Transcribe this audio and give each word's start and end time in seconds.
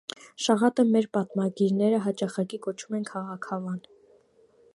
Շաղատը 0.45 0.85
մեր 0.95 1.07
պատմագիրները 1.17 2.01
հաճախակի 2.07 2.61
կոչում 2.67 2.99
են 3.01 3.09
քաղաքավան։ 3.15 3.79